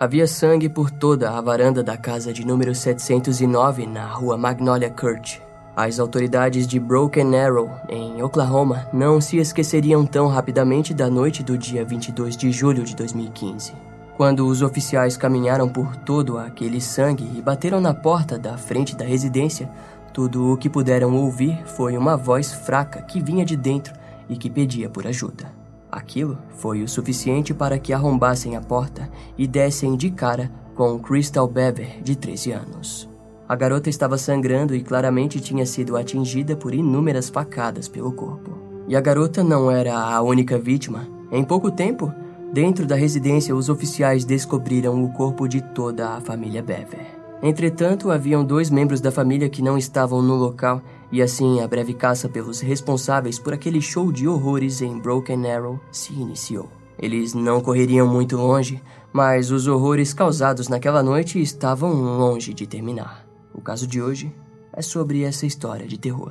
Havia 0.00 0.28
sangue 0.28 0.68
por 0.68 0.92
toda 0.92 1.36
a 1.36 1.40
varanda 1.40 1.82
da 1.82 1.96
casa 1.96 2.32
de 2.32 2.46
número 2.46 2.72
709 2.72 3.84
na 3.84 4.06
rua 4.06 4.38
Magnolia 4.38 4.88
Court. 4.88 5.40
As 5.74 5.98
autoridades 5.98 6.68
de 6.68 6.78
Broken 6.78 7.36
Arrow, 7.36 7.68
em 7.88 8.22
Oklahoma, 8.22 8.86
não 8.92 9.20
se 9.20 9.38
esqueceriam 9.38 10.06
tão 10.06 10.28
rapidamente 10.28 10.94
da 10.94 11.10
noite 11.10 11.42
do 11.42 11.58
dia 11.58 11.84
22 11.84 12.36
de 12.36 12.52
julho 12.52 12.84
de 12.84 12.94
2015. 12.94 13.72
Quando 14.16 14.46
os 14.46 14.62
oficiais 14.62 15.16
caminharam 15.16 15.68
por 15.68 15.96
todo 15.96 16.38
aquele 16.38 16.80
sangue 16.80 17.28
e 17.36 17.42
bateram 17.42 17.80
na 17.80 17.92
porta 17.92 18.38
da 18.38 18.56
frente 18.56 18.94
da 18.94 19.04
residência, 19.04 19.68
tudo 20.12 20.52
o 20.52 20.56
que 20.56 20.70
puderam 20.70 21.12
ouvir 21.16 21.60
foi 21.66 21.96
uma 21.96 22.16
voz 22.16 22.52
fraca 22.52 23.02
que 23.02 23.20
vinha 23.20 23.44
de 23.44 23.56
dentro 23.56 23.94
e 24.28 24.36
que 24.36 24.48
pedia 24.48 24.88
por 24.88 25.08
ajuda. 25.08 25.57
Aquilo 25.90 26.38
foi 26.50 26.82
o 26.82 26.88
suficiente 26.88 27.54
para 27.54 27.78
que 27.78 27.92
arrombassem 27.92 28.56
a 28.56 28.60
porta 28.60 29.10
e 29.36 29.46
dessem 29.46 29.96
de 29.96 30.10
cara 30.10 30.50
com 30.74 30.98
Crystal 30.98 31.48
Bever, 31.48 32.02
de 32.02 32.14
13 32.14 32.52
anos. 32.52 33.08
A 33.48 33.56
garota 33.56 33.88
estava 33.88 34.18
sangrando 34.18 34.74
e 34.74 34.82
claramente 34.82 35.40
tinha 35.40 35.64
sido 35.64 35.96
atingida 35.96 36.54
por 36.54 36.74
inúmeras 36.74 37.30
facadas 37.30 37.88
pelo 37.88 38.12
corpo. 38.12 38.58
E 38.86 38.94
a 38.94 39.00
garota 39.00 39.42
não 39.42 39.70
era 39.70 39.98
a 39.98 40.20
única 40.20 40.58
vítima. 40.58 41.08
Em 41.32 41.42
pouco 41.42 41.70
tempo, 41.70 42.12
dentro 42.52 42.86
da 42.86 42.94
residência, 42.94 43.56
os 43.56 43.68
oficiais 43.68 44.24
descobriram 44.24 45.02
o 45.02 45.12
corpo 45.12 45.48
de 45.48 45.62
toda 45.62 46.10
a 46.10 46.20
família 46.20 46.62
Bever. 46.62 47.17
Entretanto, 47.42 48.10
haviam 48.10 48.44
dois 48.44 48.68
membros 48.68 49.00
da 49.00 49.12
família 49.12 49.48
que 49.48 49.62
não 49.62 49.78
estavam 49.78 50.20
no 50.20 50.34
local, 50.34 50.82
e 51.10 51.22
assim 51.22 51.60
a 51.60 51.68
breve 51.68 51.94
caça 51.94 52.28
pelos 52.28 52.60
responsáveis 52.60 53.38
por 53.38 53.52
aquele 53.52 53.80
show 53.80 54.10
de 54.10 54.26
horrores 54.26 54.82
em 54.82 54.98
Broken 54.98 55.50
Arrow 55.50 55.80
se 55.90 56.12
iniciou. 56.12 56.68
Eles 56.98 57.34
não 57.34 57.60
correriam 57.60 58.08
muito 58.08 58.36
longe, 58.36 58.82
mas 59.12 59.52
os 59.52 59.68
horrores 59.68 60.12
causados 60.12 60.68
naquela 60.68 61.02
noite 61.02 61.40
estavam 61.40 61.92
longe 61.92 62.52
de 62.52 62.66
terminar. 62.66 63.24
O 63.54 63.60
caso 63.60 63.86
de 63.86 64.02
hoje 64.02 64.34
é 64.72 64.82
sobre 64.82 65.22
essa 65.22 65.46
história 65.46 65.86
de 65.86 65.96
terror. 65.96 66.30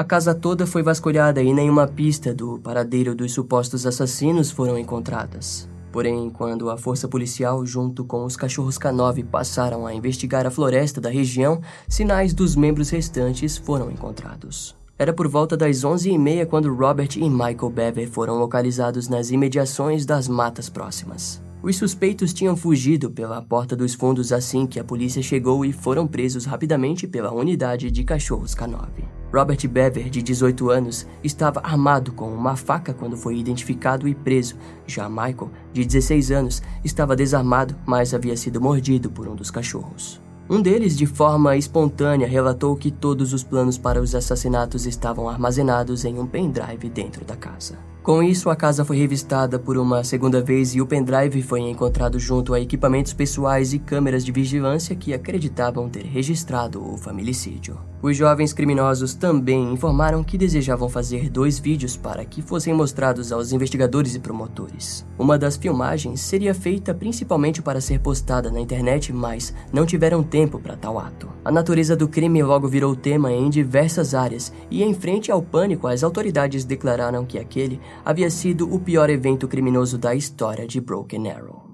A 0.00 0.04
casa 0.04 0.34
toda 0.34 0.66
foi 0.66 0.82
vasculhada 0.82 1.42
e 1.42 1.52
nenhuma 1.52 1.86
pista 1.86 2.32
do 2.32 2.58
paradeiro 2.58 3.14
dos 3.14 3.34
supostos 3.34 3.84
assassinos 3.84 4.50
foram 4.50 4.78
encontradas. 4.78 5.68
Porém, 5.92 6.30
quando 6.30 6.70
a 6.70 6.78
força 6.78 7.06
policial, 7.06 7.66
junto 7.66 8.02
com 8.02 8.24
os 8.24 8.34
cachorros 8.34 8.78
K9, 8.78 9.26
passaram 9.26 9.86
a 9.86 9.92
investigar 9.92 10.46
a 10.46 10.50
floresta 10.50 11.02
da 11.02 11.10
região, 11.10 11.60
sinais 11.86 12.32
dos 12.32 12.56
membros 12.56 12.88
restantes 12.88 13.58
foram 13.58 13.90
encontrados. 13.90 14.74
Era 14.98 15.12
por 15.12 15.28
volta 15.28 15.54
das 15.54 15.82
11h30 15.84 16.46
quando 16.46 16.74
Robert 16.74 17.18
e 17.18 17.28
Michael 17.28 17.70
Bever 17.70 18.08
foram 18.08 18.38
localizados 18.38 19.06
nas 19.06 19.30
imediações 19.30 20.06
das 20.06 20.26
matas 20.26 20.70
próximas. 20.70 21.42
Os 21.62 21.76
suspeitos 21.76 22.32
tinham 22.32 22.56
fugido 22.56 23.10
pela 23.10 23.42
porta 23.42 23.76
dos 23.76 23.92
fundos 23.92 24.32
assim 24.32 24.66
que 24.66 24.80
a 24.80 24.84
polícia 24.84 25.22
chegou 25.22 25.62
e 25.62 25.72
foram 25.72 26.06
presos 26.06 26.46
rapidamente 26.46 27.06
pela 27.06 27.34
unidade 27.34 27.90
de 27.90 28.02
cachorros 28.02 28.54
K9. 28.54 28.86
Robert 29.30 29.68
Bever, 29.68 30.08
de 30.08 30.22
18 30.22 30.70
anos, 30.70 31.06
estava 31.22 31.60
armado 31.60 32.12
com 32.12 32.32
uma 32.32 32.56
faca 32.56 32.94
quando 32.94 33.16
foi 33.16 33.36
identificado 33.36 34.08
e 34.08 34.14
preso. 34.14 34.56
Já 34.86 35.06
Michael, 35.08 35.50
de 35.70 35.84
16 35.84 36.30
anos, 36.30 36.62
estava 36.82 37.14
desarmado, 37.14 37.76
mas 37.86 38.14
havia 38.14 38.36
sido 38.38 38.58
mordido 38.58 39.10
por 39.10 39.28
um 39.28 39.36
dos 39.36 39.50
cachorros. 39.50 40.20
Um 40.48 40.62
deles, 40.62 40.96
de 40.96 41.06
forma 41.06 41.56
espontânea, 41.56 42.26
relatou 42.26 42.74
que 42.74 42.90
todos 42.90 43.34
os 43.34 43.44
planos 43.44 43.76
para 43.76 44.00
os 44.00 44.14
assassinatos 44.14 44.86
estavam 44.86 45.28
armazenados 45.28 46.04
em 46.04 46.18
um 46.18 46.26
pendrive 46.26 46.88
dentro 46.88 47.24
da 47.24 47.36
casa. 47.36 47.78
Com 48.02 48.22
isso, 48.22 48.48
a 48.48 48.56
casa 48.56 48.82
foi 48.82 48.96
revistada 48.96 49.58
por 49.58 49.76
uma 49.76 50.02
segunda 50.02 50.40
vez 50.40 50.74
e 50.74 50.80
o 50.80 50.86
pendrive 50.86 51.42
foi 51.42 51.60
encontrado 51.60 52.18
junto 52.18 52.54
a 52.54 52.60
equipamentos 52.60 53.12
pessoais 53.12 53.74
e 53.74 53.78
câmeras 53.78 54.24
de 54.24 54.32
vigilância 54.32 54.96
que 54.96 55.12
acreditavam 55.12 55.86
ter 55.86 56.06
registrado 56.06 56.82
o 56.82 56.96
familicídio. 56.96 57.78
Os 58.02 58.16
jovens 58.16 58.54
criminosos 58.54 59.12
também 59.12 59.74
informaram 59.74 60.24
que 60.24 60.38
desejavam 60.38 60.88
fazer 60.88 61.28
dois 61.28 61.58
vídeos 61.58 61.98
para 61.98 62.24
que 62.24 62.40
fossem 62.40 62.72
mostrados 62.72 63.30
aos 63.30 63.52
investigadores 63.52 64.14
e 64.14 64.18
promotores. 64.18 65.06
Uma 65.18 65.36
das 65.36 65.58
filmagens 65.58 66.22
seria 66.22 66.54
feita 66.54 66.94
principalmente 66.94 67.60
para 67.60 67.82
ser 67.82 68.00
postada 68.00 68.50
na 68.50 68.58
internet, 68.58 69.12
mas 69.12 69.52
não 69.70 69.84
tiveram 69.84 70.22
tempo 70.22 70.58
para 70.58 70.78
tal 70.78 70.98
ato. 70.98 71.28
A 71.44 71.52
natureza 71.52 71.94
do 71.94 72.08
crime 72.08 72.42
logo 72.42 72.66
virou 72.66 72.96
tema 72.96 73.30
em 73.30 73.50
diversas 73.50 74.14
áreas, 74.14 74.50
e 74.70 74.82
em 74.82 74.94
frente 74.94 75.30
ao 75.30 75.42
pânico, 75.42 75.86
as 75.86 76.02
autoridades 76.02 76.64
declararam 76.64 77.26
que 77.26 77.38
aquele 77.38 77.78
havia 78.04 78.30
sido 78.30 78.72
o 78.72 78.78
pior 78.78 79.10
evento 79.10 79.46
criminoso 79.46 79.98
da 79.98 80.14
história 80.14 80.66
de 80.66 80.80
Broken 80.80 81.30
Arrow. 81.30 81.70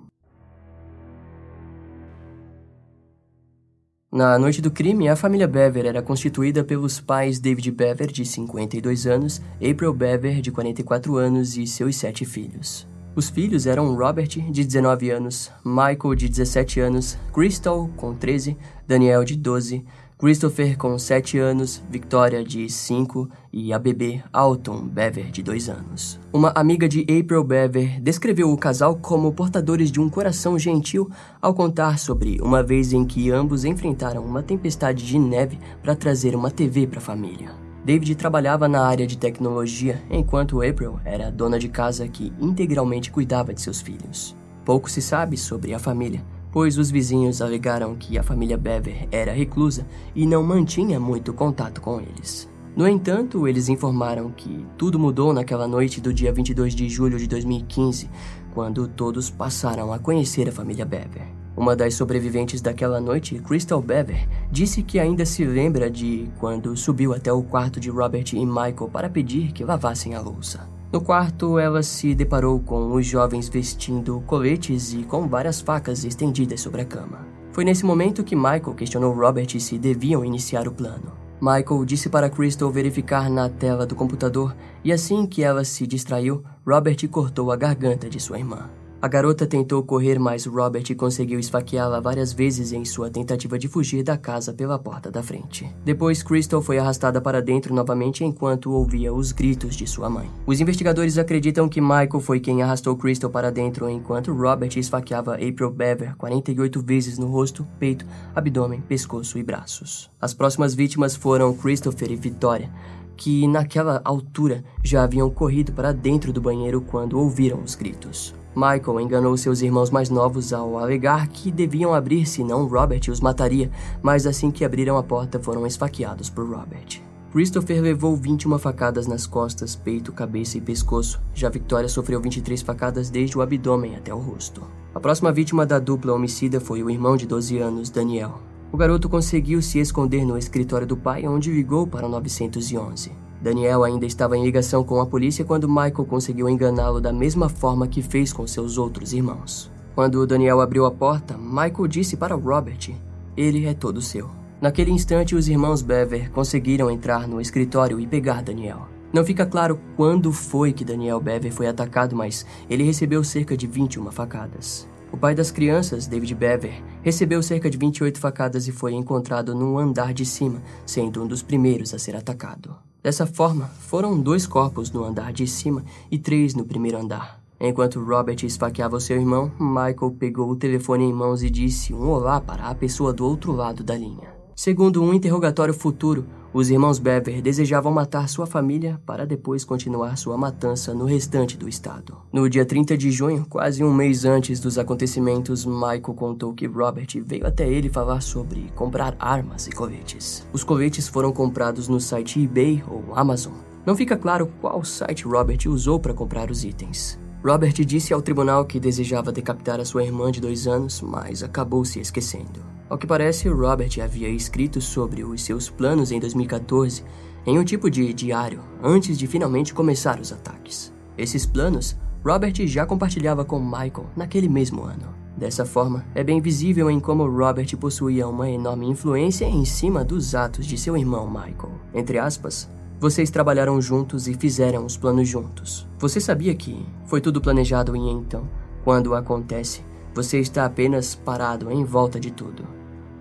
Na 4.10 4.38
noite 4.38 4.62
do 4.62 4.70
crime, 4.70 5.08
a 5.08 5.16
família 5.16 5.46
Bever 5.46 5.84
era 5.84 6.00
constituída 6.00 6.64
pelos 6.64 6.98
pais 6.98 7.38
David 7.38 7.70
Bever, 7.70 8.06
de 8.06 8.24
52 8.24 9.06
anos, 9.06 9.42
April 9.56 9.92
Bever, 9.92 10.40
de 10.40 10.50
44 10.50 11.16
anos, 11.16 11.58
e 11.58 11.66
seus 11.66 11.96
sete 11.96 12.24
filhos. 12.24 12.86
Os 13.16 13.28
filhos 13.28 13.66
eram 13.66 13.94
Robert, 13.94 14.28
de 14.28 14.64
19 14.64 15.10
anos, 15.10 15.50
Michael, 15.64 16.14
de 16.14 16.28
17 16.28 16.80
anos, 16.80 17.18
Crystal, 17.32 17.90
com 17.96 18.14
13, 18.14 18.56
Daniel, 18.86 19.24
de 19.24 19.36
12, 19.36 19.84
Christopher, 20.18 20.78
com 20.78 20.98
7 20.98 21.38
anos, 21.38 21.82
Victoria, 21.90 22.42
de 22.42 22.70
5 22.70 23.28
e 23.52 23.70
a 23.70 23.78
bebê 23.78 24.22
Alton 24.32 24.88
Bever, 24.88 25.30
de 25.30 25.42
2 25.42 25.68
anos. 25.68 26.18
Uma 26.32 26.52
amiga 26.54 26.88
de 26.88 27.02
April 27.02 27.44
Bever 27.44 28.00
descreveu 28.00 28.50
o 28.50 28.56
casal 28.56 28.96
como 28.96 29.30
portadores 29.34 29.92
de 29.92 30.00
um 30.00 30.08
coração 30.08 30.58
gentil 30.58 31.10
ao 31.38 31.52
contar 31.52 31.98
sobre 31.98 32.40
uma 32.40 32.62
vez 32.62 32.94
em 32.94 33.04
que 33.04 33.30
ambos 33.30 33.66
enfrentaram 33.66 34.24
uma 34.24 34.42
tempestade 34.42 35.04
de 35.04 35.18
neve 35.18 35.58
para 35.82 35.94
trazer 35.94 36.34
uma 36.34 36.50
TV 36.50 36.86
para 36.86 36.98
a 36.98 37.02
família. 37.02 37.50
David 37.84 38.14
trabalhava 38.14 38.66
na 38.66 38.86
área 38.86 39.06
de 39.06 39.18
tecnologia, 39.18 40.02
enquanto 40.10 40.62
April 40.62 40.98
era 41.04 41.30
dona 41.30 41.58
de 41.58 41.68
casa 41.68 42.08
que 42.08 42.32
integralmente 42.40 43.10
cuidava 43.10 43.52
de 43.52 43.60
seus 43.60 43.82
filhos. 43.82 44.34
Pouco 44.64 44.90
se 44.90 45.02
sabe 45.02 45.36
sobre 45.36 45.74
a 45.74 45.78
família, 45.78 46.24
pois 46.56 46.78
os 46.78 46.90
vizinhos 46.90 47.42
alegaram 47.42 47.94
que 47.94 48.16
a 48.16 48.22
família 48.22 48.56
Bever 48.56 49.06
era 49.12 49.30
reclusa 49.30 49.86
e 50.14 50.24
não 50.24 50.42
mantinha 50.42 50.98
muito 50.98 51.34
contato 51.34 51.82
com 51.82 52.00
eles. 52.00 52.48
No 52.74 52.88
entanto, 52.88 53.46
eles 53.46 53.68
informaram 53.68 54.30
que 54.30 54.64
tudo 54.78 54.98
mudou 54.98 55.34
naquela 55.34 55.68
noite 55.68 56.00
do 56.00 56.14
dia 56.14 56.32
22 56.32 56.74
de 56.74 56.88
julho 56.88 57.18
de 57.18 57.26
2015, 57.26 58.08
quando 58.54 58.88
todos 58.88 59.28
passaram 59.28 59.92
a 59.92 59.98
conhecer 59.98 60.48
a 60.48 60.52
família 60.52 60.86
Bever. 60.86 61.28
Uma 61.54 61.76
das 61.76 61.92
sobreviventes 61.92 62.62
daquela 62.62 63.02
noite, 63.02 63.38
Crystal 63.40 63.82
Bever, 63.82 64.26
disse 64.50 64.82
que 64.82 64.98
ainda 64.98 65.26
se 65.26 65.44
lembra 65.44 65.90
de 65.90 66.26
quando 66.38 66.74
subiu 66.74 67.12
até 67.12 67.30
o 67.30 67.42
quarto 67.42 67.78
de 67.78 67.90
Robert 67.90 68.32
e 68.32 68.46
Michael 68.46 68.88
para 68.90 69.10
pedir 69.10 69.52
que 69.52 69.62
lavassem 69.62 70.14
a 70.14 70.22
louça. 70.22 70.74
No 70.92 71.00
quarto, 71.00 71.58
ela 71.58 71.82
se 71.82 72.14
deparou 72.14 72.60
com 72.60 72.92
os 72.94 73.04
jovens 73.04 73.48
vestindo 73.48 74.22
coletes 74.26 74.92
e 74.92 75.02
com 75.02 75.28
várias 75.28 75.60
facas 75.60 76.04
estendidas 76.04 76.60
sobre 76.60 76.82
a 76.82 76.84
cama. 76.84 77.26
Foi 77.52 77.64
nesse 77.64 77.84
momento 77.84 78.22
que 78.22 78.36
Michael 78.36 78.74
questionou 78.76 79.12
Robert 79.12 79.58
se 79.58 79.78
deviam 79.78 80.24
iniciar 80.24 80.68
o 80.68 80.72
plano. 80.72 81.12
Michael 81.40 81.84
disse 81.84 82.08
para 82.08 82.30
Crystal 82.30 82.70
verificar 82.70 83.28
na 83.28 83.48
tela 83.48 83.84
do 83.84 83.94
computador 83.94 84.56
e 84.82 84.92
assim 84.92 85.26
que 85.26 85.42
ela 85.42 85.64
se 85.64 85.86
distraiu, 85.86 86.42
Robert 86.66 87.08
cortou 87.08 87.50
a 87.50 87.56
garganta 87.56 88.08
de 88.08 88.20
sua 88.20 88.38
irmã. 88.38 88.70
A 89.06 89.08
garota 89.08 89.46
tentou 89.46 89.84
correr, 89.84 90.18
mas 90.18 90.46
Robert 90.46 90.92
conseguiu 90.96 91.38
esfaqueá-la 91.38 92.00
várias 92.00 92.32
vezes 92.32 92.72
em 92.72 92.84
sua 92.84 93.08
tentativa 93.08 93.56
de 93.56 93.68
fugir 93.68 94.02
da 94.02 94.18
casa 94.18 94.52
pela 94.52 94.80
porta 94.80 95.12
da 95.12 95.22
frente. 95.22 95.64
Depois, 95.84 96.24
Crystal 96.24 96.60
foi 96.60 96.76
arrastada 96.76 97.20
para 97.20 97.40
dentro 97.40 97.72
novamente 97.72 98.24
enquanto 98.24 98.72
ouvia 98.72 99.14
os 99.14 99.30
gritos 99.30 99.76
de 99.76 99.86
sua 99.86 100.10
mãe. 100.10 100.28
Os 100.44 100.60
investigadores 100.60 101.18
acreditam 101.18 101.68
que 101.68 101.80
Michael 101.80 102.18
foi 102.18 102.40
quem 102.40 102.64
arrastou 102.64 102.96
Crystal 102.96 103.30
para 103.30 103.52
dentro 103.52 103.88
enquanto 103.88 104.34
Robert 104.34 104.76
esfaqueava 104.76 105.34
April 105.34 105.70
Bever 105.70 106.16
48 106.16 106.82
vezes 106.82 107.16
no 107.16 107.28
rosto, 107.28 107.64
peito, 107.78 108.04
abdômen, 108.34 108.80
pescoço 108.80 109.38
e 109.38 109.42
braços. 109.44 110.10
As 110.20 110.34
próximas 110.34 110.74
vítimas 110.74 111.14
foram 111.14 111.54
Christopher 111.54 112.10
e 112.10 112.16
Victoria, 112.16 112.72
que 113.16 113.46
naquela 113.46 114.00
altura 114.04 114.64
já 114.82 115.04
haviam 115.04 115.30
corrido 115.30 115.70
para 115.70 115.92
dentro 115.92 116.32
do 116.32 116.40
banheiro 116.40 116.80
quando 116.80 117.20
ouviram 117.20 117.62
os 117.62 117.76
gritos. 117.76 118.34
Michael 118.56 119.00
enganou 119.00 119.36
seus 119.36 119.60
irmãos 119.60 119.90
mais 119.90 120.08
novos 120.08 120.50
ao 120.50 120.78
alegar 120.78 121.28
que 121.28 121.52
deviam 121.52 121.92
abrir 121.92 122.24
senão 122.24 122.66
Robert 122.66 123.02
os 123.10 123.20
mataria, 123.20 123.70
mas 124.02 124.26
assim 124.26 124.50
que 124.50 124.64
abriram 124.64 124.96
a 124.96 125.02
porta 125.02 125.38
foram 125.38 125.66
esfaqueados 125.66 126.30
por 126.30 126.48
Robert. 126.48 127.02
Christopher 127.30 127.82
levou 127.82 128.16
21 128.16 128.58
facadas 128.58 129.06
nas 129.06 129.26
costas, 129.26 129.76
peito, 129.76 130.10
cabeça 130.10 130.56
e 130.56 130.60
pescoço. 130.62 131.20
Já 131.34 131.50
Victoria 131.50 131.86
sofreu 131.86 132.18
23 132.18 132.62
facadas 132.62 133.10
desde 133.10 133.36
o 133.36 133.42
abdômen 133.42 133.94
até 133.94 134.14
o 134.14 134.18
rosto. 134.18 134.62
A 134.94 135.00
próxima 135.00 135.30
vítima 135.30 135.66
da 135.66 135.78
dupla 135.78 136.14
homicida 136.14 136.58
foi 136.58 136.82
o 136.82 136.88
irmão 136.88 137.14
de 137.14 137.26
12 137.26 137.58
anos, 137.58 137.90
Daniel. 137.90 138.40
O 138.72 138.76
garoto 138.78 139.06
conseguiu 139.06 139.60
se 139.60 139.78
esconder 139.78 140.24
no 140.24 140.38
escritório 140.38 140.86
do 140.86 140.96
pai, 140.96 141.28
onde 141.28 141.52
ligou 141.52 141.86
para 141.86 142.06
o 142.06 142.08
911. 142.08 143.25
Daniel 143.46 143.84
ainda 143.84 144.04
estava 144.04 144.36
em 144.36 144.42
ligação 144.42 144.82
com 144.82 145.00
a 145.00 145.06
polícia 145.06 145.44
quando 145.44 145.68
Michael 145.68 146.04
conseguiu 146.04 146.48
enganá-lo 146.48 147.00
da 147.00 147.12
mesma 147.12 147.48
forma 147.48 147.86
que 147.86 148.02
fez 148.02 148.32
com 148.32 148.44
seus 148.44 148.76
outros 148.76 149.12
irmãos. 149.12 149.70
Quando 149.94 150.26
Daniel 150.26 150.60
abriu 150.60 150.84
a 150.84 150.90
porta, 150.90 151.38
Michael 151.38 151.86
disse 151.86 152.16
para 152.16 152.34
Robert: 152.34 152.90
Ele 153.36 153.66
é 153.66 153.72
todo 153.72 154.02
seu. 154.02 154.28
Naquele 154.60 154.90
instante, 154.90 155.36
os 155.36 155.46
irmãos 155.46 155.80
Bever 155.80 156.28
conseguiram 156.32 156.90
entrar 156.90 157.28
no 157.28 157.40
escritório 157.40 158.00
e 158.00 158.06
pegar 158.08 158.42
Daniel. 158.42 158.88
Não 159.12 159.24
fica 159.24 159.46
claro 159.46 159.78
quando 159.94 160.32
foi 160.32 160.72
que 160.72 160.84
Daniel 160.84 161.20
Bever 161.20 161.52
foi 161.52 161.68
atacado, 161.68 162.16
mas 162.16 162.44
ele 162.68 162.82
recebeu 162.82 163.22
cerca 163.22 163.56
de 163.56 163.68
21 163.68 164.10
facadas. 164.10 164.88
O 165.12 165.16
pai 165.16 165.36
das 165.36 165.52
crianças, 165.52 166.08
David 166.08 166.34
Bever, 166.34 166.82
recebeu 167.00 167.40
cerca 167.44 167.70
de 167.70 167.78
28 167.78 168.18
facadas 168.18 168.66
e 168.66 168.72
foi 168.72 168.92
encontrado 168.92 169.54
no 169.54 169.78
andar 169.78 170.12
de 170.12 170.26
cima, 170.26 170.60
sendo 170.84 171.22
um 171.22 171.28
dos 171.28 171.44
primeiros 171.44 171.94
a 171.94 171.98
ser 172.00 172.16
atacado. 172.16 172.74
Dessa 173.06 173.24
forma, 173.24 173.66
foram 173.78 174.20
dois 174.20 174.48
corpos 174.48 174.90
no 174.90 175.04
andar 175.04 175.32
de 175.32 175.46
cima 175.46 175.84
e 176.10 176.18
três 176.18 176.56
no 176.56 176.64
primeiro 176.64 176.98
andar. 176.98 177.40
Enquanto 177.60 178.02
Robert 178.02 178.38
esfaqueava 178.42 178.98
seu 178.98 179.16
irmão, 179.16 179.52
Michael 179.60 180.16
pegou 180.18 180.50
o 180.50 180.56
telefone 180.56 181.04
em 181.04 181.12
mãos 181.12 181.40
e 181.40 181.48
disse 181.48 181.94
um 181.94 182.08
olá 182.08 182.40
para 182.40 182.64
a 182.64 182.74
pessoa 182.74 183.12
do 183.12 183.24
outro 183.24 183.52
lado 183.52 183.84
da 183.84 183.94
linha. 183.94 184.34
Segundo 184.56 185.00
um 185.04 185.14
interrogatório 185.14 185.72
futuro, 185.72 186.26
os 186.58 186.70
irmãos 186.70 186.98
Bever 186.98 187.42
desejavam 187.42 187.92
matar 187.92 188.30
sua 188.30 188.46
família 188.46 188.98
para 189.04 189.26
depois 189.26 189.62
continuar 189.62 190.16
sua 190.16 190.38
matança 190.38 190.94
no 190.94 191.04
restante 191.04 191.54
do 191.54 191.68
estado. 191.68 192.16
No 192.32 192.48
dia 192.48 192.64
30 192.64 192.96
de 192.96 193.10
junho, 193.10 193.44
quase 193.46 193.84
um 193.84 193.92
mês 193.92 194.24
antes 194.24 194.58
dos 194.58 194.78
acontecimentos, 194.78 195.66
Michael 195.66 196.00
contou 196.00 196.54
que 196.54 196.66
Robert 196.66 197.08
veio 197.26 197.46
até 197.46 197.68
ele 197.68 197.90
falar 197.90 198.22
sobre 198.22 198.72
comprar 198.74 199.14
armas 199.18 199.66
e 199.66 199.70
coletes. 199.70 200.48
Os 200.50 200.64
coletes 200.64 201.06
foram 201.06 201.30
comprados 201.30 201.88
no 201.88 202.00
site 202.00 202.42
eBay 202.42 202.82
ou 202.88 203.04
Amazon. 203.14 203.52
Não 203.84 203.94
fica 203.94 204.16
claro 204.16 204.50
qual 204.58 204.82
site 204.82 205.26
Robert 205.26 205.58
usou 205.66 206.00
para 206.00 206.14
comprar 206.14 206.50
os 206.50 206.64
itens. 206.64 207.20
Robert 207.44 207.74
disse 207.84 208.14
ao 208.14 208.22
tribunal 208.22 208.64
que 208.64 208.80
desejava 208.80 209.30
decapitar 209.30 209.78
a 209.78 209.84
sua 209.84 210.04
irmã 210.04 210.32
de 210.32 210.40
dois 210.40 210.66
anos, 210.66 211.02
mas 211.02 211.42
acabou 211.42 211.84
se 211.84 212.00
esquecendo. 212.00 212.75
Ao 212.88 212.96
que 212.96 213.06
parece, 213.06 213.48
Robert 213.48 213.90
havia 214.02 214.28
escrito 214.28 214.80
sobre 214.80 215.24
os 215.24 215.42
seus 215.42 215.68
planos 215.68 216.12
em 216.12 216.20
2014 216.20 217.02
em 217.44 217.58
um 217.58 217.64
tipo 217.64 217.90
de 217.90 218.12
diário 218.12 218.60
antes 218.82 219.18
de 219.18 219.26
finalmente 219.26 219.74
começar 219.74 220.20
os 220.20 220.32
ataques. 220.32 220.92
Esses 221.18 221.44
planos, 221.44 221.96
Robert 222.24 222.54
já 222.66 222.86
compartilhava 222.86 223.44
com 223.44 223.58
Michael 223.58 224.06
naquele 224.16 224.48
mesmo 224.48 224.82
ano. 224.82 225.14
Dessa 225.36 225.64
forma, 225.64 226.04
é 226.14 226.24
bem 226.24 226.40
visível 226.40 226.90
em 226.90 226.98
como 226.98 227.28
Robert 227.28 227.76
possuía 227.76 228.26
uma 228.26 228.48
enorme 228.48 228.86
influência 228.86 229.44
em 229.44 229.64
cima 229.64 230.04
dos 230.04 230.34
atos 230.34 230.64
de 230.64 230.78
seu 230.78 230.96
irmão 230.96 231.26
Michael. 231.28 231.72
Entre 231.92 232.18
aspas, 232.18 232.70
vocês 232.98 233.30
trabalharam 233.30 233.80
juntos 233.80 234.26
e 234.26 234.34
fizeram 234.34 234.86
os 234.86 234.96
planos 234.96 235.28
juntos. 235.28 235.86
Você 235.98 236.20
sabia 236.20 236.54
que 236.54 236.86
foi 237.04 237.20
tudo 237.20 237.40
planejado 237.40 237.94
e 237.94 238.00
então, 238.10 238.48
quando 238.82 239.14
acontece, 239.14 239.82
você 240.16 240.40
está 240.40 240.64
apenas 240.64 241.14
parado 241.14 241.70
em 241.70 241.84
volta 241.84 242.18
de 242.18 242.30
tudo. 242.30 242.66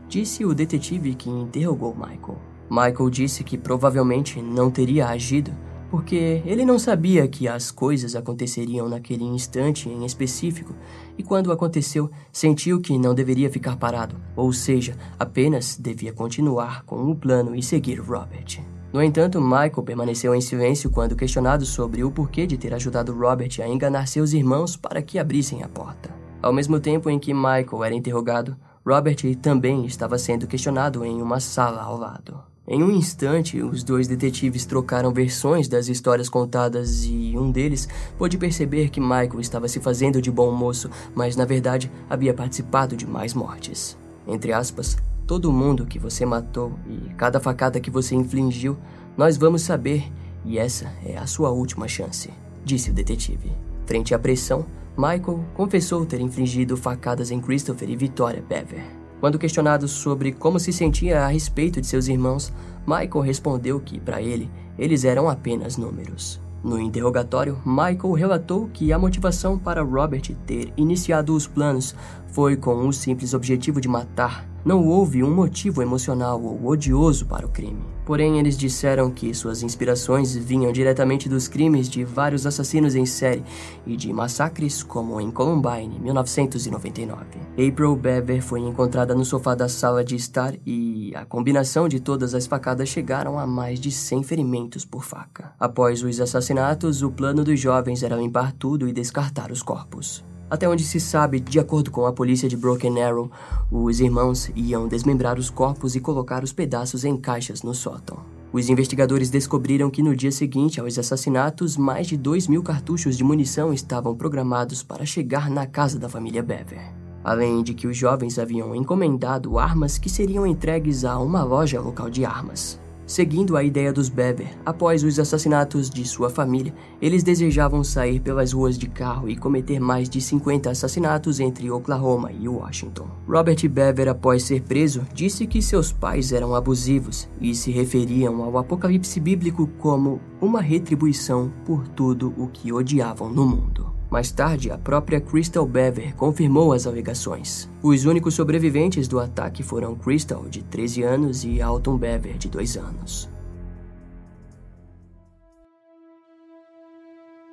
Disse 0.08 0.46
o 0.46 0.56
detetive 0.56 1.14
que 1.14 1.30
interrogou 1.30 1.94
Michael. 1.94 2.38
Michael 2.70 3.10
disse 3.10 3.44
que 3.44 3.58
provavelmente 3.58 4.42
não 4.42 4.72
teria 4.72 5.08
agido 5.08 5.52
porque 5.92 6.42
ele 6.46 6.66
não 6.66 6.80
sabia 6.80 7.28
que 7.28 7.50
as 7.50 7.70
coisas 7.70 8.16
aconteceriam 8.16 8.88
naquele 8.88 9.26
instante 9.26 9.90
em 9.90 10.06
específico 10.06 10.74
e 11.18 11.24
quando 11.24 11.52
aconteceu, 11.52 12.10
sentiu 12.32 12.80
que 12.80 12.98
não 12.98 13.14
deveria 13.14 13.52
ficar 13.52 13.76
parado, 13.76 14.16
ou 14.34 14.54
seja, 14.54 14.96
apenas 15.20 15.78
devia 15.78 16.14
continuar 16.14 16.84
com 16.86 17.12
o 17.12 17.16
plano 17.16 17.54
e 17.56 17.62
seguir 17.62 18.00
Robert. 18.00 18.64
No 18.94 19.04
entanto, 19.04 19.42
Michael 19.42 19.84
permaneceu 19.84 20.34
em 20.34 20.40
silêncio 20.40 20.90
quando 20.90 21.16
questionado 21.16 21.66
sobre 21.66 22.06
o 22.06 22.12
porquê 22.12 22.48
de 22.48 22.58
ter 22.58 22.74
ajudado 22.74 23.14
Robert 23.14 23.52
a 23.62 23.68
enganar 23.68 24.08
seus 24.08 24.32
irmãos 24.32 24.78
para 24.78 25.02
que 25.02 25.20
abrissem 25.20 25.62
a 25.62 25.68
porta. 25.68 26.25
Ao 26.46 26.54
mesmo 26.54 26.80
tempo 26.80 27.10
em 27.10 27.18
que 27.18 27.34
Michael 27.34 27.84
era 27.84 27.96
interrogado, 27.96 28.56
Robert 28.86 29.18
também 29.42 29.84
estava 29.88 30.16
sendo 30.16 30.46
questionado 30.46 31.04
em 31.04 31.20
uma 31.20 31.40
sala 31.40 31.82
ao 31.82 31.98
lado. 31.98 32.38
Em 32.68 32.84
um 32.84 32.92
instante, 32.92 33.64
os 33.64 33.84
dois 33.84 34.08
detetives 34.08 34.64
trocaram 34.64 35.12
versões 35.12 35.68
das 35.68 35.88
histórias 35.88 36.30
contadas 36.30 37.04
e 37.04 37.34
um 37.36 37.50
deles 37.50 37.90
pôde 38.16 38.38
perceber 38.38 38.90
que 38.90 39.02
Michael 39.02 39.40
estava 39.40 39.68
se 39.68 39.80
fazendo 39.80 40.22
de 40.22 40.30
bom 40.30 40.52
moço, 40.52 40.88
mas 41.16 41.36
na 41.36 41.46
verdade 41.46 41.92
havia 42.08 42.32
participado 42.32 42.96
de 42.96 43.08
mais 43.08 43.34
mortes. 43.34 43.98
Entre 44.28 44.54
aspas, 44.54 44.98
todo 45.26 45.52
mundo 45.52 45.88
que 45.88 45.98
você 45.98 46.28
matou 46.28 46.74
e 46.88 47.12
cada 47.16 47.40
facada 47.40 47.80
que 47.80 47.90
você 47.90 48.14
infligiu, 48.14 48.78
nós 49.18 49.36
vamos 49.36 49.64
saber, 49.64 50.14
e 50.46 50.60
essa 50.60 50.94
é 51.04 51.18
a 51.18 51.26
sua 51.26 51.50
última 51.50 51.88
chance, 51.88 52.30
disse 52.64 52.92
o 52.92 52.94
detetive. 52.94 53.52
Frente 53.88 54.14
à 54.14 54.20
pressão, 54.20 54.64
Michael 54.98 55.44
confessou 55.54 56.06
ter 56.06 56.22
infligido 56.22 56.78
facadas 56.78 57.30
em 57.30 57.42
Christopher 57.42 57.90
e 57.90 57.96
Victoria 57.96 58.42
Bever. 58.48 58.86
Quando 59.20 59.40
questionado 59.40 59.88
sobre 59.88 60.32
como 60.32 60.60
se 60.60 60.72
sentia 60.72 61.24
a 61.24 61.28
respeito 61.28 61.82
de 61.82 61.88
seus 61.88 62.08
irmãos, 62.08 62.54
Michael 62.88 63.22
respondeu 63.22 63.80
que, 63.80 64.00
para 64.00 64.22
ele, 64.22 64.50
eles 64.78 65.04
eram 65.04 65.30
apenas 65.30 65.78
números. 65.78 66.40
No 66.64 66.80
interrogatório, 66.80 67.60
Michael 67.66 68.14
relatou 68.14 68.70
que 68.74 68.92
a 68.94 68.98
motivação 68.98 69.58
para 69.58 69.84
Robert 69.84 70.34
ter 70.46 70.74
iniciado 70.78 71.36
os 71.36 71.46
planos 71.46 71.96
foi 72.28 72.56
com 72.56 72.88
o 72.88 72.94
simples 72.94 73.34
objetivo 73.34 73.82
de 73.82 73.88
matar 73.88 74.55
não 74.66 74.88
houve 74.88 75.24
um 75.24 75.34
motivo 75.34 75.84
emocional 75.84 76.42
ou 76.42 76.66
odioso 76.66 77.28
para 77.28 77.46
o 77.46 77.50
crime. 77.50 77.86
Porém, 78.04 78.40
eles 78.40 78.58
disseram 78.58 79.12
que 79.12 79.34
suas 79.34 79.64
inspirações 79.64 80.36
vinham 80.36 80.72
diretamente 80.72 81.30
dos 81.30 81.48
crimes 81.48 81.88
de 81.88 82.04
vários 82.04 82.46
assassinos 82.46 82.96
em 82.96 83.06
série 83.06 83.44
e 83.86 83.96
de 83.96 84.12
massacres 84.12 84.82
como 84.84 85.22
em 85.22 85.30
Columbine, 85.32 86.00
1999. 86.00 87.26
April 87.52 87.96
Bever 87.96 88.42
foi 88.42 88.60
encontrada 88.60 89.16
no 89.16 89.26
sofá 89.26 89.56
da 89.56 89.70
sala 89.70 90.04
de 90.04 90.16
estar 90.16 90.54
e 90.66 91.14
a 91.16 91.26
combinação 91.26 91.88
de 91.88 92.00
todas 92.00 92.34
as 92.34 92.46
facadas 92.46 92.90
chegaram 92.90 93.40
a 93.40 93.48
mais 93.48 93.80
de 93.80 93.92
100 93.92 94.24
ferimentos 94.24 94.84
por 94.86 95.04
faca. 95.04 95.54
Após 95.60 96.04
os 96.04 96.20
assassinatos, 96.20 97.02
o 97.02 97.12
plano 97.12 97.44
dos 97.44 97.60
jovens 97.60 98.04
era 98.04 98.16
limpar 98.16 98.52
tudo 98.54 98.88
e 98.88 98.94
descartar 98.94 99.52
os 99.52 99.62
corpos. 99.62 100.24
Até 100.50 100.70
onde 100.70 100.84
se 100.84 101.00
sabe, 101.00 101.40
de 101.40 101.60
acordo 101.60 101.90
com 101.90 102.06
a 102.06 102.14
polícia 102.14 102.48
de 102.48 102.56
Broken 102.56 103.02
Arrow, 103.02 103.32
os 103.72 104.00
irmãos 104.00 104.52
iam 104.56 104.88
desmembrar 104.88 105.40
os 105.40 105.50
corpos 105.50 105.96
e 105.96 106.00
colocar 106.00 106.44
os 106.44 106.54
pedaços 106.54 107.04
em 107.04 107.18
caixas 107.18 107.64
no 107.64 107.74
sótão. 107.74 108.20
Os 108.54 108.70
investigadores 108.70 109.30
descobriram 109.30 109.90
que 109.90 110.04
no 110.04 110.16
dia 110.16 110.32
seguinte 110.32 110.80
aos 110.80 110.98
assassinatos, 110.98 111.76
mais 111.76 112.08
de 112.08 112.16
2 112.16 112.48
mil 112.48 112.64
cartuchos 112.64 113.18
de 113.18 113.24
munição 113.24 113.74
estavam 113.74 114.16
programados 114.16 114.84
para 114.84 115.06
chegar 115.06 115.50
na 115.50 115.66
casa 115.66 116.00
da 116.00 116.08
família 116.08 116.44
Bever. 116.44 116.94
Além 117.24 117.64
de 117.64 117.74
que 117.74 117.88
os 117.88 117.98
jovens 117.98 118.38
haviam 118.38 118.76
encomendado 118.76 119.58
armas 119.58 119.98
que 119.98 120.10
seriam 120.10 120.46
entregues 120.46 121.04
a 121.04 121.18
uma 121.20 121.44
loja 121.44 121.82
local 121.82 122.10
de 122.10 122.24
armas. 122.24 122.80
Seguindo 123.08 123.56
a 123.56 123.64
ideia 123.64 123.94
dos 123.94 124.10
Bever, 124.10 124.58
após 124.66 125.04
os 125.04 125.20
assassinatos 125.20 125.90
de 125.90 126.04
sua 126.06 126.30
família, 126.30 126.74
eles 127.00 127.22
desejavam 127.22 127.84
sair 127.84 128.20
pelas 128.20 128.52
ruas 128.52 128.78
de 128.78 128.88
carro 128.88 129.30
e 129.30 129.36
cometer 129.36 129.80
mais 129.80 130.10
de 130.10 130.20
50 130.20 130.72
assassinatos 130.72 131.40
entre 131.40 131.70
Oklahoma 131.70 132.32
e 132.32 132.48
Washington. 132.48 133.08
Robert 133.28 133.68
Bever, 133.70 134.10
após 134.10 134.44
ser 134.44 134.64
preso, 134.64 135.06
disse 135.14 135.46
que 135.46 135.62
seus 135.62 135.92
pais 135.92 136.32
eram 136.32 136.56
abusivos 136.56 137.30
e 137.40 137.54
se 137.54 137.72
referiam 137.72 138.42
ao 138.42 138.58
apocalipse 138.58 139.20
bíblico 139.20 139.68
como 139.78 140.20
uma 140.42 140.62
retribuição 140.62 141.52
por 141.64 141.88
tudo 141.88 142.34
o 142.38 142.48
que 142.48 142.74
odiavam 142.74 143.32
no 143.32 143.46
mundo. 143.46 143.95
Mais 144.16 144.32
tarde, 144.32 144.72
a 144.72 144.78
própria 144.78 145.20
Crystal 145.20 145.66
Bever 145.66 146.16
confirmou 146.16 146.72
as 146.72 146.88
alegações. 146.88 147.70
Os 147.84 148.06
únicos 148.06 148.34
sobreviventes 148.34 149.10
do 149.10 149.20
ataque 149.20 149.62
foram 149.62 149.94
Crystal, 149.94 150.46
de 150.48 150.64
13 150.64 151.04
anos, 151.04 151.44
e 151.44 151.62
Alton 151.62 151.98
Bever, 151.98 152.38
de 152.38 152.48
2 152.48 152.78
anos. 152.78 153.30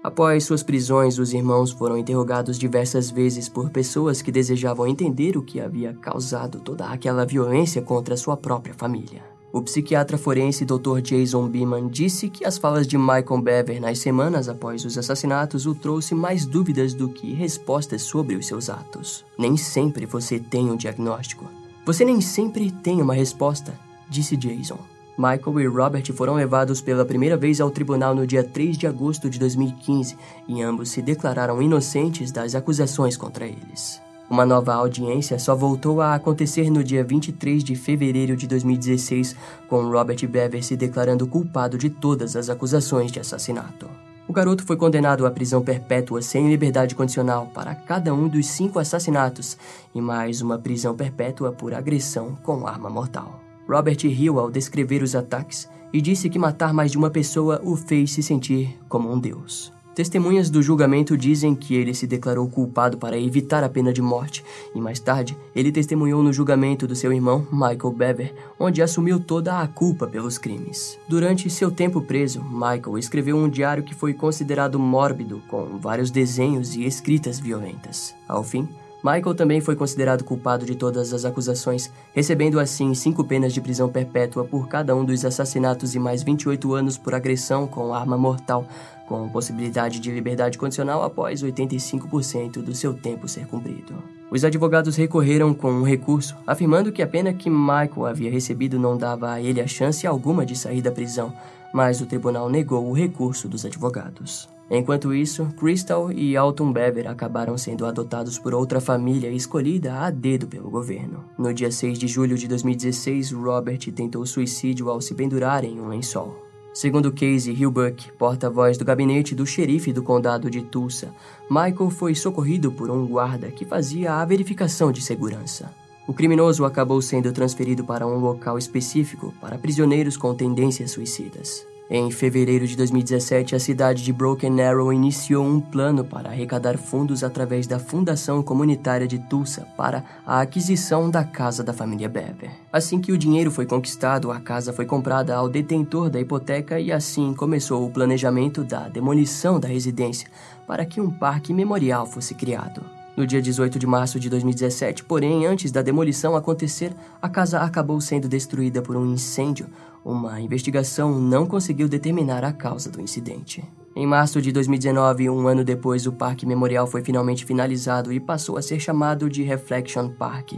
Após 0.04 0.44
suas 0.44 0.62
prisões, 0.62 1.18
os 1.18 1.32
irmãos 1.32 1.72
foram 1.72 1.98
interrogados 1.98 2.56
diversas 2.56 3.10
vezes 3.10 3.48
por 3.48 3.70
pessoas 3.70 4.22
que 4.22 4.30
desejavam 4.30 4.86
entender 4.86 5.36
o 5.36 5.42
que 5.42 5.58
havia 5.58 5.94
causado 5.94 6.60
toda 6.60 6.86
aquela 6.86 7.26
violência 7.26 7.82
contra 7.82 8.16
sua 8.16 8.36
própria 8.36 8.72
família. 8.72 9.31
O 9.52 9.60
psiquiatra 9.60 10.16
forense 10.16 10.64
Dr. 10.64 11.02
Jason 11.02 11.46
Beeman 11.46 11.88
disse 11.88 12.30
que 12.30 12.42
as 12.42 12.56
falas 12.56 12.86
de 12.86 12.96
Michael 12.96 13.42
Bever 13.42 13.82
nas 13.82 13.98
semanas 13.98 14.48
após 14.48 14.82
os 14.86 14.96
assassinatos 14.96 15.66
o 15.66 15.74
trouxe 15.74 16.14
mais 16.14 16.46
dúvidas 16.46 16.94
do 16.94 17.10
que 17.10 17.34
respostas 17.34 18.00
sobre 18.00 18.34
os 18.34 18.46
seus 18.46 18.70
atos. 18.70 19.26
Nem 19.38 19.54
sempre 19.58 20.06
você 20.06 20.38
tem 20.38 20.70
um 20.70 20.76
diagnóstico. 20.76 21.44
Você 21.84 22.02
nem 22.02 22.18
sempre 22.22 22.70
tem 22.70 23.02
uma 23.02 23.12
resposta, 23.12 23.78
disse 24.08 24.38
Jason. 24.38 24.78
Michael 25.18 25.60
e 25.60 25.66
Robert 25.66 26.12
foram 26.14 26.32
levados 26.32 26.80
pela 26.80 27.04
primeira 27.04 27.36
vez 27.36 27.60
ao 27.60 27.70
tribunal 27.70 28.14
no 28.14 28.26
dia 28.26 28.42
3 28.42 28.78
de 28.78 28.86
agosto 28.86 29.28
de 29.28 29.38
2015 29.38 30.16
e 30.48 30.62
ambos 30.62 30.88
se 30.88 31.02
declararam 31.02 31.60
inocentes 31.60 32.32
das 32.32 32.54
acusações 32.54 33.18
contra 33.18 33.46
eles. 33.46 34.00
Uma 34.32 34.46
nova 34.46 34.72
audiência 34.72 35.38
só 35.38 35.54
voltou 35.54 36.00
a 36.00 36.14
acontecer 36.14 36.70
no 36.70 36.82
dia 36.82 37.04
23 37.04 37.62
de 37.62 37.76
fevereiro 37.76 38.34
de 38.34 38.46
2016, 38.46 39.36
com 39.68 39.90
Robert 39.90 40.26
Bever 40.26 40.64
se 40.64 40.74
declarando 40.74 41.26
culpado 41.26 41.76
de 41.76 41.90
todas 41.90 42.34
as 42.34 42.48
acusações 42.48 43.12
de 43.12 43.20
assassinato. 43.20 43.86
O 44.26 44.32
garoto 44.32 44.64
foi 44.64 44.78
condenado 44.78 45.26
à 45.26 45.30
prisão 45.30 45.60
perpétua 45.60 46.22
sem 46.22 46.48
liberdade 46.48 46.94
condicional 46.94 47.48
para 47.52 47.74
cada 47.74 48.14
um 48.14 48.26
dos 48.26 48.46
cinco 48.46 48.78
assassinatos 48.78 49.58
e 49.94 50.00
mais 50.00 50.40
uma 50.40 50.58
prisão 50.58 50.96
perpétua 50.96 51.52
por 51.52 51.74
agressão 51.74 52.34
com 52.42 52.66
arma 52.66 52.88
mortal. 52.88 53.38
Robert 53.68 54.00
riu 54.00 54.40
ao 54.40 54.50
descrever 54.50 55.02
os 55.02 55.14
ataques 55.14 55.68
e 55.92 56.00
disse 56.00 56.30
que 56.30 56.38
matar 56.38 56.72
mais 56.72 56.90
de 56.90 56.96
uma 56.96 57.10
pessoa 57.10 57.60
o 57.62 57.76
fez 57.76 58.12
se 58.12 58.22
sentir 58.22 58.80
como 58.88 59.12
um 59.12 59.20
deus. 59.20 59.70
Testemunhas 59.94 60.48
do 60.48 60.62
julgamento 60.62 61.18
dizem 61.18 61.54
que 61.54 61.74
ele 61.74 61.92
se 61.92 62.06
declarou 62.06 62.48
culpado 62.48 62.96
para 62.96 63.18
evitar 63.18 63.62
a 63.62 63.68
pena 63.68 63.92
de 63.92 64.00
morte, 64.00 64.42
e 64.74 64.80
mais 64.80 64.98
tarde 64.98 65.36
ele 65.54 65.70
testemunhou 65.70 66.22
no 66.22 66.32
julgamento 66.32 66.86
do 66.86 66.96
seu 66.96 67.12
irmão, 67.12 67.46
Michael 67.52 67.92
Bever, 67.94 68.34
onde 68.58 68.80
assumiu 68.80 69.20
toda 69.20 69.60
a 69.60 69.68
culpa 69.68 70.06
pelos 70.06 70.38
crimes. 70.38 70.98
Durante 71.06 71.50
seu 71.50 71.70
tempo 71.70 72.00
preso, 72.00 72.42
Michael 72.42 72.96
escreveu 72.96 73.36
um 73.36 73.50
diário 73.50 73.82
que 73.82 73.94
foi 73.94 74.14
considerado 74.14 74.78
mórbido, 74.78 75.42
com 75.48 75.78
vários 75.78 76.10
desenhos 76.10 76.74
e 76.74 76.86
escritas 76.86 77.38
violentas. 77.38 78.14
Ao 78.26 78.42
fim, 78.42 78.66
Michael 79.02 79.34
também 79.34 79.60
foi 79.60 79.74
considerado 79.74 80.22
culpado 80.22 80.64
de 80.64 80.76
todas 80.76 81.12
as 81.12 81.24
acusações, 81.24 81.92
recebendo 82.14 82.60
assim 82.60 82.94
cinco 82.94 83.24
penas 83.24 83.52
de 83.52 83.60
prisão 83.60 83.88
perpétua 83.88 84.44
por 84.44 84.68
cada 84.68 84.94
um 84.94 85.04
dos 85.04 85.24
assassinatos 85.24 85.96
e 85.96 85.98
mais 85.98 86.22
28 86.22 86.72
anos 86.72 86.96
por 86.96 87.12
agressão 87.12 87.66
com 87.66 87.92
arma 87.92 88.16
mortal, 88.16 88.64
com 89.08 89.28
possibilidade 89.28 89.98
de 89.98 90.10
liberdade 90.10 90.56
condicional 90.56 91.02
após 91.02 91.42
85% 91.42 92.62
do 92.62 92.74
seu 92.74 92.94
tempo 92.94 93.26
ser 93.26 93.46
cumprido. 93.46 93.94
Os 94.30 94.44
advogados 94.44 94.96
recorreram 94.96 95.52
com 95.52 95.70
um 95.70 95.82
recurso, 95.82 96.36
afirmando 96.46 96.92
que 96.92 97.02
a 97.02 97.06
pena 97.06 97.32
que 97.32 97.50
Michael 97.50 98.06
havia 98.06 98.30
recebido 98.30 98.78
não 98.78 98.96
dava 98.96 99.32
a 99.32 99.40
ele 99.42 99.60
a 99.60 99.66
chance 99.66 100.06
alguma 100.06 100.46
de 100.46 100.56
sair 100.56 100.80
da 100.80 100.92
prisão, 100.92 101.32
mas 101.74 102.00
o 102.00 102.06
tribunal 102.06 102.48
negou 102.48 102.88
o 102.88 102.92
recurso 102.92 103.48
dos 103.48 103.64
advogados. 103.64 104.48
Enquanto 104.74 105.12
isso, 105.12 105.46
Crystal 105.58 106.10
e 106.10 106.34
Alton 106.34 106.72
Bever 106.72 107.06
acabaram 107.06 107.58
sendo 107.58 107.84
adotados 107.84 108.38
por 108.38 108.54
outra 108.54 108.80
família 108.80 109.28
escolhida 109.28 109.92
a 109.92 110.08
dedo 110.08 110.46
pelo 110.46 110.70
governo. 110.70 111.24
No 111.36 111.52
dia 111.52 111.70
6 111.70 111.98
de 111.98 112.08
julho 112.08 112.38
de 112.38 112.48
2016, 112.48 113.32
Robert 113.32 113.92
tentou 113.94 114.24
suicídio 114.24 114.88
ao 114.88 115.02
se 115.02 115.14
pendurar 115.14 115.62
em 115.62 115.78
um 115.78 115.88
lençol. 115.88 116.42
Segundo 116.72 117.12
Casey 117.12 117.52
Hilbuck, 117.52 118.12
porta-voz 118.12 118.78
do 118.78 118.84
gabinete 118.86 119.34
do 119.34 119.44
xerife 119.44 119.92
do 119.92 120.02
condado 120.02 120.48
de 120.48 120.62
Tulsa, 120.62 121.14
Michael 121.50 121.90
foi 121.90 122.14
socorrido 122.14 122.72
por 122.72 122.90
um 122.90 123.06
guarda 123.06 123.50
que 123.50 123.66
fazia 123.66 124.14
a 124.14 124.24
verificação 124.24 124.90
de 124.90 125.02
segurança. 125.02 125.70
O 126.06 126.12
criminoso 126.12 126.64
acabou 126.64 127.00
sendo 127.00 127.32
transferido 127.32 127.84
para 127.84 128.06
um 128.06 128.18
local 128.18 128.58
específico 128.58 129.32
para 129.40 129.58
prisioneiros 129.58 130.16
com 130.16 130.34
tendências 130.34 130.90
suicidas. 130.90 131.64
Em 131.94 132.10
fevereiro 132.10 132.66
de 132.66 132.74
2017, 132.74 133.54
a 133.54 133.60
cidade 133.60 134.02
de 134.02 134.12
Broken 134.12 134.62
Arrow 134.62 134.92
iniciou 134.92 135.44
um 135.44 135.60
plano 135.60 136.02
para 136.02 136.30
arrecadar 136.30 136.78
fundos 136.78 137.22
através 137.22 137.66
da 137.66 137.78
Fundação 137.78 138.42
Comunitária 138.42 139.06
de 139.06 139.18
Tulsa 139.18 139.68
para 139.76 140.02
a 140.26 140.40
aquisição 140.40 141.10
da 141.10 141.22
casa 141.22 141.62
da 141.62 141.74
família 141.74 142.08
Bever. 142.08 142.50
Assim 142.72 142.98
que 142.98 143.12
o 143.12 143.18
dinheiro 143.18 143.50
foi 143.50 143.66
conquistado, 143.66 144.32
a 144.32 144.40
casa 144.40 144.72
foi 144.72 144.86
comprada 144.86 145.36
ao 145.36 145.50
detentor 145.50 146.08
da 146.08 146.18
hipoteca 146.18 146.80
e 146.80 146.90
assim 146.90 147.34
começou 147.34 147.86
o 147.86 147.90
planejamento 147.90 148.64
da 148.64 148.88
demolição 148.88 149.60
da 149.60 149.68
residência 149.68 150.30
para 150.66 150.86
que 150.86 151.00
um 151.00 151.10
parque 151.10 151.52
memorial 151.52 152.06
fosse 152.06 152.34
criado. 152.34 153.01
No 153.22 153.26
dia 153.26 153.40
18 153.40 153.78
de 153.78 153.86
março 153.86 154.18
de 154.18 154.28
2017, 154.28 155.04
porém, 155.04 155.46
antes 155.46 155.70
da 155.70 155.80
demolição 155.80 156.34
acontecer, 156.34 156.92
a 157.22 157.28
casa 157.28 157.60
acabou 157.60 158.00
sendo 158.00 158.28
destruída 158.28 158.82
por 158.82 158.96
um 158.96 159.06
incêndio. 159.06 159.68
Uma 160.04 160.40
investigação 160.40 161.20
não 161.20 161.46
conseguiu 161.46 161.88
determinar 161.88 162.44
a 162.44 162.52
causa 162.52 162.90
do 162.90 163.00
incidente. 163.00 163.62
Em 163.94 164.08
março 164.08 164.42
de 164.42 164.50
2019, 164.50 165.30
um 165.30 165.46
ano 165.46 165.62
depois, 165.62 166.04
o 166.04 166.10
Parque 166.10 166.44
Memorial 166.44 166.84
foi 166.84 167.04
finalmente 167.04 167.44
finalizado 167.44 168.12
e 168.12 168.18
passou 168.18 168.56
a 168.56 168.62
ser 168.62 168.80
chamado 168.80 169.30
de 169.30 169.44
Reflection 169.44 170.08
Park, 170.08 170.54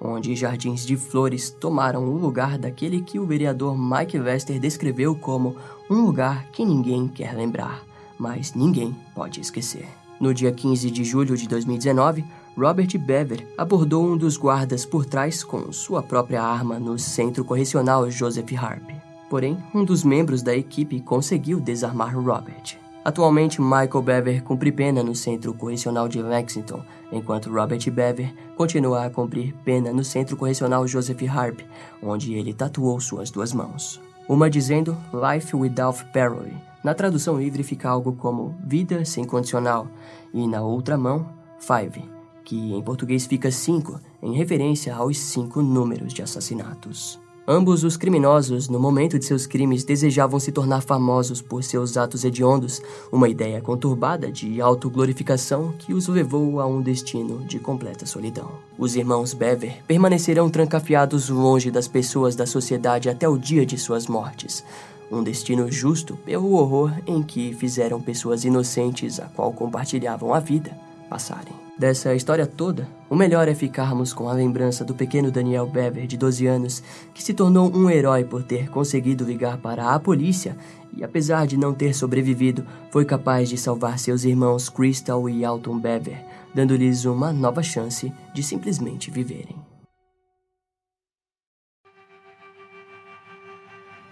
onde 0.00 0.34
jardins 0.34 0.86
de 0.86 0.96
flores 0.96 1.50
tomaram 1.50 2.08
o 2.08 2.16
lugar 2.16 2.56
daquele 2.56 3.02
que 3.02 3.18
o 3.18 3.26
vereador 3.26 3.76
Mike 3.78 4.18
Vester 4.18 4.58
descreveu 4.58 5.14
como 5.14 5.54
um 5.90 6.00
lugar 6.00 6.46
que 6.50 6.64
ninguém 6.64 7.08
quer 7.08 7.34
lembrar, 7.34 7.82
mas 8.18 8.54
ninguém 8.54 8.96
pode 9.14 9.38
esquecer. 9.38 10.05
No 10.20 10.32
dia 10.32 10.50
15 10.50 10.90
de 10.90 11.04
julho 11.04 11.36
de 11.36 11.46
2019, 11.46 12.24
Robert 12.56 12.98
Bever 12.98 13.46
abordou 13.58 14.04
um 14.04 14.16
dos 14.16 14.36
guardas 14.36 14.86
por 14.86 15.04
trás 15.04 15.44
com 15.44 15.70
sua 15.72 16.02
própria 16.02 16.42
arma 16.42 16.78
no 16.78 16.98
centro 16.98 17.44
correcional 17.44 18.10
Joseph 18.10 18.52
Harp. 18.56 18.90
Porém, 19.28 19.58
um 19.74 19.84
dos 19.84 20.04
membros 20.04 20.42
da 20.42 20.56
equipe 20.56 21.00
conseguiu 21.00 21.60
desarmar 21.60 22.18
Robert. 22.18 22.78
Atualmente, 23.06 23.60
Michael 23.60 24.02
Bever 24.02 24.42
cumpre 24.42 24.72
pena 24.72 25.00
no 25.00 25.14
Centro 25.14 25.54
Correcional 25.54 26.08
de 26.08 26.20
Lexington, 26.20 26.82
enquanto 27.12 27.52
Robert 27.52 27.88
Bever 27.88 28.34
continua 28.56 29.04
a 29.04 29.10
cumprir 29.10 29.54
pena 29.64 29.92
no 29.92 30.02
Centro 30.02 30.36
Correcional 30.36 30.88
Joseph 30.88 31.22
Harp, 31.28 31.60
onde 32.02 32.34
ele 32.34 32.52
tatuou 32.52 32.98
suas 32.98 33.30
duas 33.30 33.52
mãos. 33.52 34.00
Uma 34.28 34.50
dizendo 34.50 34.96
Life 35.12 35.54
Without 35.54 36.04
Parole, 36.06 36.56
na 36.86 36.94
tradução 36.94 37.36
livre 37.36 37.64
fica 37.64 37.88
algo 37.88 38.12
como 38.12 38.54
vida 38.64 39.04
sem 39.04 39.24
condicional, 39.24 39.88
e 40.32 40.46
na 40.46 40.62
outra 40.62 40.96
mão, 40.96 41.26
five, 41.58 42.04
que 42.44 42.72
em 42.72 42.80
português 42.80 43.26
fica 43.26 43.50
cinco, 43.50 44.00
em 44.22 44.34
referência 44.34 44.94
aos 44.94 45.18
cinco 45.18 45.60
números 45.60 46.14
de 46.14 46.22
assassinatos. 46.22 47.18
Ambos 47.48 47.82
os 47.82 47.96
criminosos, 47.96 48.68
no 48.68 48.78
momento 48.78 49.18
de 49.18 49.24
seus 49.24 49.48
crimes, 49.48 49.82
desejavam 49.82 50.38
se 50.38 50.52
tornar 50.52 50.80
famosos 50.80 51.42
por 51.42 51.64
seus 51.64 51.96
atos 51.96 52.24
hediondos, 52.24 52.80
uma 53.10 53.28
ideia 53.28 53.60
conturbada 53.60 54.30
de 54.30 54.60
autoglorificação 54.60 55.72
que 55.78 55.92
os 55.92 56.06
levou 56.06 56.60
a 56.60 56.66
um 56.68 56.80
destino 56.80 57.44
de 57.44 57.58
completa 57.58 58.06
solidão. 58.06 58.50
Os 58.78 58.94
irmãos 58.94 59.34
Bever 59.34 59.82
permanecerão 59.88 60.48
trancafiados 60.48 61.28
longe 61.30 61.68
das 61.68 61.88
pessoas 61.88 62.36
da 62.36 62.46
sociedade 62.46 63.08
até 63.08 63.28
o 63.28 63.36
dia 63.36 63.66
de 63.66 63.76
suas 63.76 64.06
mortes, 64.06 64.64
um 65.10 65.22
destino 65.22 65.70
justo 65.70 66.16
pelo 66.24 66.52
horror 66.52 66.92
em 67.06 67.22
que 67.22 67.54
fizeram 67.54 68.00
pessoas 68.00 68.44
inocentes 68.44 69.20
a 69.20 69.26
qual 69.26 69.52
compartilhavam 69.52 70.34
a 70.34 70.40
vida 70.40 70.76
passarem. 71.08 71.54
Dessa 71.78 72.14
história 72.14 72.46
toda, 72.46 72.88
o 73.10 73.14
melhor 73.14 73.46
é 73.48 73.54
ficarmos 73.54 74.12
com 74.12 74.30
a 74.30 74.32
lembrança 74.32 74.82
do 74.82 74.94
pequeno 74.94 75.30
Daniel 75.30 75.66
Bever, 75.66 76.06
de 76.06 76.16
12 76.16 76.46
anos, 76.46 76.82
que 77.12 77.22
se 77.22 77.34
tornou 77.34 77.70
um 77.70 77.90
herói 77.90 78.24
por 78.24 78.42
ter 78.42 78.70
conseguido 78.70 79.24
ligar 79.24 79.58
para 79.58 79.94
a 79.94 80.00
polícia 80.00 80.56
e, 80.96 81.04
apesar 81.04 81.46
de 81.46 81.58
não 81.58 81.74
ter 81.74 81.94
sobrevivido, 81.94 82.64
foi 82.90 83.04
capaz 83.04 83.50
de 83.50 83.58
salvar 83.58 83.98
seus 83.98 84.24
irmãos 84.24 84.70
Crystal 84.70 85.28
e 85.28 85.44
Alton 85.44 85.78
Bever, 85.78 86.24
dando-lhes 86.54 87.04
uma 87.04 87.30
nova 87.30 87.62
chance 87.62 88.10
de 88.32 88.42
simplesmente 88.42 89.10
viverem. 89.10 89.75